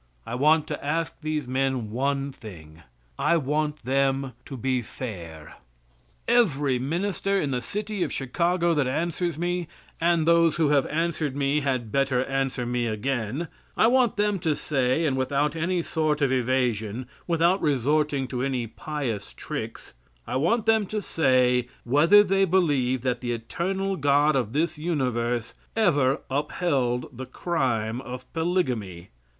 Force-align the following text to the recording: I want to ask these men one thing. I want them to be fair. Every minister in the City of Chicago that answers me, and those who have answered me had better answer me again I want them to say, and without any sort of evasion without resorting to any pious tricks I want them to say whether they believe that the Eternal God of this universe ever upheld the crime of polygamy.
I 0.25 0.33
want 0.33 0.65
to 0.65 0.83
ask 0.83 1.21
these 1.21 1.47
men 1.47 1.91
one 1.91 2.31
thing. 2.31 2.81
I 3.19 3.37
want 3.37 3.85
them 3.85 4.33
to 4.45 4.57
be 4.57 4.81
fair. 4.81 5.57
Every 6.27 6.79
minister 6.79 7.39
in 7.39 7.51
the 7.51 7.61
City 7.61 8.01
of 8.01 8.11
Chicago 8.11 8.73
that 8.73 8.87
answers 8.87 9.37
me, 9.37 9.67
and 9.99 10.25
those 10.27 10.55
who 10.55 10.69
have 10.69 10.87
answered 10.87 11.35
me 11.35 11.59
had 11.59 11.91
better 11.91 12.25
answer 12.25 12.65
me 12.65 12.87
again 12.87 13.47
I 13.77 13.85
want 13.85 14.17
them 14.17 14.39
to 14.39 14.55
say, 14.55 15.05
and 15.05 15.15
without 15.15 15.55
any 15.55 15.83
sort 15.83 16.19
of 16.19 16.31
evasion 16.31 17.05
without 17.27 17.61
resorting 17.61 18.27
to 18.29 18.41
any 18.41 18.65
pious 18.65 19.35
tricks 19.35 19.93
I 20.25 20.35
want 20.35 20.65
them 20.65 20.87
to 20.87 21.01
say 21.03 21.67
whether 21.83 22.23
they 22.23 22.45
believe 22.45 23.01
that 23.03 23.21
the 23.21 23.33
Eternal 23.33 23.97
God 23.97 24.35
of 24.35 24.53
this 24.53 24.79
universe 24.79 25.53
ever 25.75 26.21
upheld 26.31 27.15
the 27.15 27.27
crime 27.27 28.01
of 28.01 28.25
polygamy. 28.33 29.09